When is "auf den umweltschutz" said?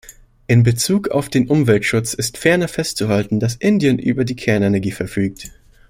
1.09-2.15